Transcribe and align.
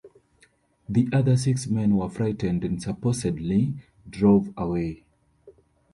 The 0.89 1.07
other 1.13 1.37
six 1.37 1.67
men 1.67 1.95
were 1.95 2.09
frightened 2.09 2.63
and 2.63 2.81
supposedly 2.81 3.75
drove 4.09 4.51
away. 4.57 5.03